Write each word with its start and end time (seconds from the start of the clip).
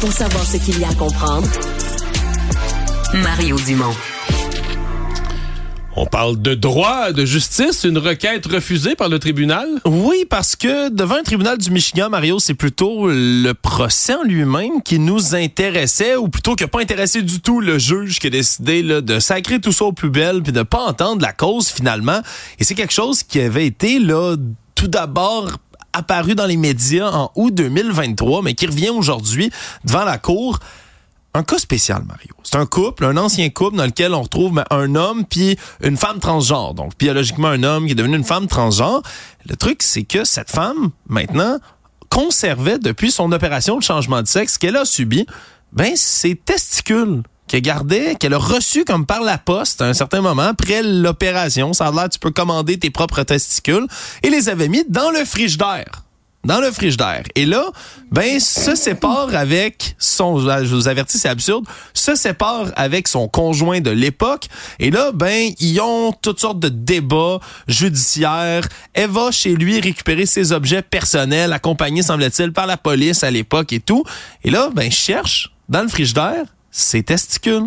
pour 0.00 0.12
savoir 0.12 0.44
ce 0.44 0.56
qu'il 0.56 0.78
y 0.78 0.84
a 0.84 0.88
à 0.88 0.94
comprendre. 0.94 1.48
Mario 3.14 3.56
Dumont. 3.66 3.94
On 5.96 6.06
parle 6.06 6.40
de 6.40 6.54
droit, 6.54 7.10
de 7.10 7.24
justice, 7.24 7.82
une 7.82 7.98
requête 7.98 8.46
refusée 8.46 8.94
par 8.94 9.08
le 9.08 9.18
tribunal? 9.18 9.66
Oui, 9.84 10.24
parce 10.30 10.54
que 10.54 10.90
devant 10.90 11.16
un 11.16 11.22
tribunal 11.24 11.58
du 11.58 11.70
Michigan, 11.70 12.08
Mario, 12.08 12.38
c'est 12.38 12.54
plutôt 12.54 13.08
le 13.08 13.52
procès 13.52 14.14
en 14.14 14.22
lui-même 14.22 14.82
qui 14.84 15.00
nous 15.00 15.34
intéressait, 15.34 16.14
ou 16.14 16.28
plutôt 16.28 16.54
que 16.54 16.64
pas 16.64 16.80
intéressé 16.80 17.22
du 17.22 17.40
tout 17.40 17.60
le 17.60 17.78
juge 17.78 18.20
qui 18.20 18.28
a 18.28 18.30
décidé 18.30 18.82
là, 18.84 19.00
de 19.00 19.18
sacrer 19.18 19.60
tout 19.60 19.72
ça 19.72 19.86
aux 19.86 19.92
poubelles 19.92 20.42
puis 20.42 20.52
de 20.52 20.62
pas 20.62 20.84
entendre 20.84 21.22
la 21.22 21.32
cause 21.32 21.68
finalement. 21.68 22.20
Et 22.60 22.64
c'est 22.64 22.76
quelque 22.76 22.94
chose 22.94 23.24
qui 23.24 23.40
avait 23.40 23.66
été 23.66 23.98
là 23.98 24.36
tout 24.76 24.88
d'abord 24.88 25.58
apparu 25.98 26.34
dans 26.34 26.46
les 26.46 26.56
médias 26.56 27.10
en 27.10 27.30
août 27.34 27.54
2023, 27.54 28.42
mais 28.42 28.54
qui 28.54 28.66
revient 28.66 28.90
aujourd'hui 28.90 29.50
devant 29.84 30.04
la 30.04 30.18
cour 30.18 30.58
un 31.34 31.42
cas 31.42 31.58
spécial, 31.58 32.02
Mario. 32.06 32.30
C'est 32.42 32.56
un 32.56 32.66
couple, 32.66 33.04
un 33.04 33.16
ancien 33.16 33.48
couple 33.50 33.76
dans 33.76 33.84
lequel 33.84 34.14
on 34.14 34.22
retrouve 34.22 34.54
ben, 34.54 34.64
un 34.70 34.94
homme 34.94 35.24
puis 35.24 35.56
une 35.82 35.96
femme 35.96 36.18
transgenre. 36.18 36.74
Donc, 36.74 36.98
biologiquement, 36.98 37.48
un 37.48 37.62
homme 37.62 37.86
qui 37.86 37.92
est 37.92 37.94
devenu 37.94 38.16
une 38.16 38.24
femme 38.24 38.46
transgenre. 38.46 39.02
Le 39.46 39.54
truc, 39.54 39.82
c'est 39.82 40.04
que 40.04 40.24
cette 40.24 40.50
femme, 40.50 40.90
maintenant, 41.06 41.58
conservait 42.10 42.78
depuis 42.78 43.10
son 43.10 43.30
opération 43.30 43.76
de 43.76 43.82
changement 43.82 44.22
de 44.22 44.26
sexe 44.26 44.56
qu'elle 44.56 44.76
a 44.76 44.84
subi, 44.84 45.26
ben, 45.72 45.92
ses 45.96 46.34
testicules 46.34 47.22
qu'elle 47.48 47.62
gardait, 47.62 48.14
qu'elle 48.14 48.34
a 48.34 48.38
reçu 48.38 48.84
comme 48.84 49.06
par 49.06 49.22
la 49.22 49.38
poste 49.38 49.82
à 49.82 49.86
un 49.86 49.94
certain 49.94 50.20
moment 50.20 50.42
après 50.42 50.82
l'opération. 50.82 51.72
Ça 51.72 51.88
a 51.88 51.92
l'air, 51.92 52.08
tu 52.08 52.18
peux 52.18 52.30
commander 52.30 52.78
tes 52.78 52.90
propres 52.90 53.22
testicules 53.22 53.86
et 54.22 54.30
les 54.30 54.48
avait 54.48 54.68
mis 54.68 54.84
dans 54.88 55.10
le 55.10 55.24
frigidaire 55.24 56.04
dans 56.44 56.60
le 56.60 56.70
frigidaire. 56.70 57.24
Et 57.34 57.44
là, 57.44 57.64
ben, 58.10 58.40
se 58.40 58.74
sépare 58.74 59.34
avec 59.34 59.96
son, 59.98 60.38
je 60.38 60.74
vous 60.74 60.88
avertis, 60.88 61.18
c'est 61.18 61.28
absurde, 61.28 61.66
se 61.92 62.14
sépare 62.14 62.72
avec 62.76 63.08
son 63.08 63.28
conjoint 63.28 63.80
de 63.80 63.90
l'époque. 63.90 64.46
Et 64.78 64.90
là, 64.90 65.12
ben, 65.12 65.50
ils 65.60 65.80
ont 65.80 66.12
toutes 66.12 66.40
sortes 66.40 66.60
de 66.60 66.68
débats 66.68 67.40
judiciaires. 67.66 68.66
Elle 68.94 69.10
va 69.10 69.30
chez 69.30 69.54
lui 69.54 69.80
récupérer 69.80 70.26
ses 70.26 70.52
objets 70.52 70.82
personnels, 70.82 71.52
accompagnés, 71.52 72.02
semble-t-il, 72.02 72.52
par 72.52 72.66
la 72.66 72.76
police 72.76 73.24
à 73.24 73.30
l'époque 73.30 73.72
et 73.72 73.80
tout. 73.80 74.04
Et 74.42 74.50
là, 74.50 74.70
ben, 74.72 74.90
cherche 74.90 75.52
dans 75.68 75.82
le 75.82 75.88
frigidaire 75.88 76.44
ses 76.70 77.02
testicules. 77.02 77.66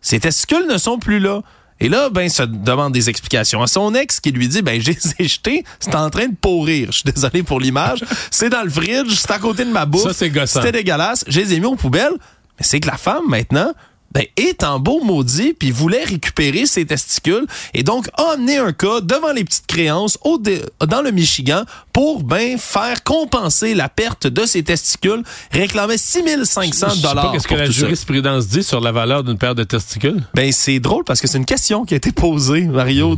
Ses 0.00 0.20
testicules 0.20 0.66
ne 0.68 0.78
sont 0.78 0.98
plus 0.98 1.18
là. 1.18 1.42
Et 1.80 1.88
là, 1.88 2.10
ben, 2.10 2.28
se 2.28 2.42
demande 2.42 2.92
des 2.92 3.08
explications 3.08 3.62
à 3.62 3.68
son 3.68 3.94
ex 3.94 4.18
qui 4.20 4.32
lui 4.32 4.48
dit, 4.48 4.62
ben, 4.62 4.80
j'ai 4.80 4.96
jeté, 5.28 5.64
c'est 5.78 5.94
en 5.94 6.10
train 6.10 6.26
de 6.26 6.34
pourrir. 6.34 6.90
Je 6.90 6.98
suis 6.98 7.12
désolé 7.12 7.42
pour 7.42 7.60
l'image. 7.60 8.04
C'est 8.30 8.50
dans 8.50 8.62
le 8.62 8.70
fridge, 8.70 9.14
c'est 9.14 9.30
à 9.30 9.38
côté 9.38 9.64
de 9.64 9.70
ma 9.70 9.86
bouffe. 9.86 10.02
Ça, 10.02 10.12
c'est 10.12 10.30
gossant. 10.30 10.60
C'était 10.60 10.78
dégueulasse. 10.78 11.24
Je 11.28 11.40
les 11.40 11.54
ai 11.54 11.60
mis 11.60 11.66
aux 11.66 11.76
poubelles. 11.76 12.14
Mais 12.58 12.64
c'est 12.64 12.80
que 12.80 12.88
la 12.88 12.96
femme, 12.96 13.24
maintenant, 13.28 13.72
ben, 14.12 14.24
est 14.36 14.64
en 14.64 14.80
beau 14.80 15.02
maudit, 15.04 15.52
puis 15.52 15.70
voulait 15.70 16.04
récupérer 16.04 16.66
ses 16.66 16.86
testicules, 16.86 17.46
et 17.74 17.82
donc 17.82 18.08
a 18.14 18.32
amené 18.32 18.56
un 18.56 18.72
cas 18.72 19.00
devant 19.00 19.32
les 19.32 19.44
petites 19.44 19.66
créances 19.66 20.18
au 20.24 20.38
dans 20.38 21.02
le 21.02 21.10
Michigan 21.10 21.64
pour 21.92 22.22
ben 22.22 22.58
faire 22.58 23.02
compenser 23.02 23.74
la 23.74 23.88
perte 23.88 24.26
de 24.26 24.46
ses 24.46 24.62
testicules, 24.62 25.22
réclamait 25.50 25.98
6500 25.98 27.02
dollars. 27.02 27.32
Qu'est-ce 27.32 27.48
que 27.48 27.54
la 27.54 27.70
jurisprudence 27.70 28.48
dit 28.48 28.62
sur 28.62 28.80
la 28.80 28.92
valeur 28.92 29.24
d'une 29.24 29.36
paire 29.36 29.54
de 29.54 29.64
testicules 29.64 30.22
Ben 30.34 30.52
c'est 30.52 30.80
drôle 30.80 31.04
parce 31.04 31.20
que 31.20 31.26
c'est 31.26 31.38
une 31.38 31.44
question 31.44 31.84
qui 31.84 31.94
a 31.94 31.96
été 31.96 32.12
posée, 32.12 32.62
Mario, 32.62 33.16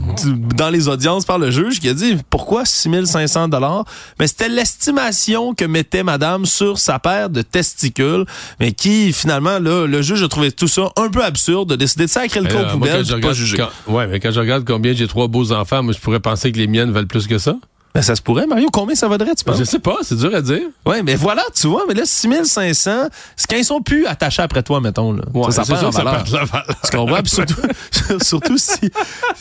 dans 0.57 0.71
les 0.71 0.89
audiences 0.89 1.25
par 1.25 1.39
le 1.39 1.51
juge, 1.51 1.81
qui 1.81 1.89
a 1.89 1.95
dit 1.95 2.17
pourquoi 2.31 2.65
6500 2.65 3.49
dollars? 3.49 3.85
Mais 4.19 4.27
c'était 4.27 4.49
l'estimation 4.49 5.55
que 5.55 5.65
mettait 5.65 6.03
Madame 6.03 6.47
sur 6.47 6.79
sa 6.79 6.99
paire 6.99 7.31
de 7.31 7.43
testicules, 7.43 8.25
mais 8.59 8.73
qui 8.73 9.13
finalement 9.13 9.59
là, 9.59 9.87
le 9.87 10.03
juge 10.03 10.23
a 10.23 10.29
trouvé 10.29 10.53
tout 10.53 10.69
ça 10.69 10.90
un 10.97 11.09
peu 11.09 11.23
absurde 11.25 11.71
de 11.71 11.77
décider 11.77 12.05
de 12.05 12.11
sacrer 12.11 12.41
le 12.41 12.49
camp 12.49 12.61
euh, 12.61 12.73
poubelle 12.73 13.21
pas 13.21 13.33
juger. 13.33 13.65
ouais, 13.87 14.07
mais 14.07 14.21
quand 14.21 14.31
je 14.31 14.41
regarde 14.41 14.65
combien 14.67 14.93
j'ai 14.93 15.07
trois 15.07 15.29
beaux 15.29 15.53
enfants, 15.53 15.83
moi, 15.83 15.93
je 15.93 15.99
pourrais 15.99 16.21
penser 16.21 16.53
que 16.53 16.59
les 16.59 16.67
miennes 16.67 16.91
valent 16.91 17.07
plus 17.07 17.27
que 17.27 17.39
ça. 17.39 17.57
Ben, 17.93 18.03
ça 18.03 18.15
se 18.15 18.23
pourrait, 18.23 18.47
Mario. 18.47 18.69
Combien 18.73 18.95
ça 18.95 19.09
vaudrait, 19.09 19.35
tu 19.35 19.43
penses? 19.43 19.59
Je 19.59 19.65
sais 19.65 19.81
pas, 19.81 19.97
c'est 20.03 20.17
dur 20.17 20.33
à 20.33 20.41
dire. 20.41 20.63
Oui, 20.87 20.99
mais 21.05 21.17
voilà, 21.17 21.43
tu 21.55 21.67
vois, 21.67 21.85
mais 21.89 21.95
là, 21.95 22.05
6500, 22.05 23.09
c'est 23.35 23.51
quand 23.51 23.57
ils 23.57 23.65
sont 23.65 23.83
plus 23.83 24.07
attachés 24.07 24.43
après 24.43 24.63
toi, 24.63 24.81
mettons. 24.81 25.13
Là. 25.13 25.25
Ouais, 25.35 25.51
ça, 25.51 25.65
ça, 25.65 25.75
perd 25.75 25.93
ça 25.93 26.05
perd 26.05 26.29
la 26.29 26.45
valeur. 26.45 26.67
Tu 26.85 26.97
comprends? 26.97 27.23
Puis 27.23 27.31
surtout, 27.31 28.21
surtout 28.23 28.59
si, 28.59 28.93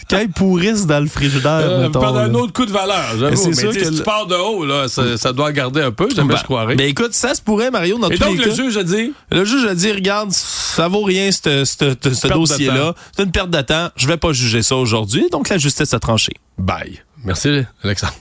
quand 0.10 0.18
ils 0.18 0.32
pourrissent 0.32 0.88
dans 0.88 1.00
le 1.00 1.06
frigidaire, 1.06 1.62
euh, 1.62 1.84
mettons. 1.84 2.00
Perdre 2.00 2.20
un 2.20 2.34
autre 2.34 2.52
coup 2.52 2.66
de 2.66 2.72
valeur, 2.72 3.06
j'avoue. 3.20 3.50
Mais, 3.50 3.64
mais 3.64 3.84
si 3.84 3.92
tu 3.98 4.04
pars 4.04 4.26
de 4.26 4.36
haut, 4.36 4.66
là, 4.66 4.88
ça, 4.88 5.32
doit 5.32 5.52
garder 5.52 5.84
un 5.84 5.92
peu, 5.92 6.10
jamais 6.10 6.34
ben, 6.34 6.40
je 6.40 6.44
croirais. 6.44 6.76
Mais 6.76 6.90
écoute, 6.90 7.14
ça 7.14 7.36
se 7.36 7.42
pourrait, 7.44 7.70
Mario, 7.70 8.00
dans 8.00 8.10
Et 8.10 8.18
tous 8.18 8.24
donc, 8.24 8.40
les 8.40 8.46
le 8.46 8.52
juge 8.52 8.78
a 8.78 8.84
dit? 8.84 9.14
Le 9.32 9.46
juge 9.46 9.66
a 9.66 9.76
dit, 9.76 9.92
regarde, 9.92 10.32
ça 10.32 10.88
vaut 10.88 11.04
rien, 11.04 11.30
ce 11.32 12.28
dossier-là. 12.28 12.96
C'est 13.16 13.24
une 13.24 13.32
perte 13.32 13.52
de 13.52 13.62
temps. 13.62 13.90
Je 13.96 14.08
vais 14.08 14.18
pas 14.18 14.34
juger 14.34 14.64
ça 14.64 14.76
aujourd'hui. 14.76 15.28
Donc, 15.32 15.50
la 15.50 15.60
justice 15.60 15.94
a 15.94 16.00
tranché. 16.00 16.34
Bye. 16.58 17.00
Merci, 17.24 17.64
Alexandre. 17.84 18.14